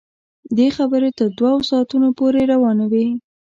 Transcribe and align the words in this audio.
دغه 0.57 0.71
خبرې 0.77 1.09
تر 1.19 1.27
دوه 1.37 1.51
ساعتونو 1.69 2.07
پورې 2.19 2.41
روانې 2.53 2.85
وې. 2.91 3.05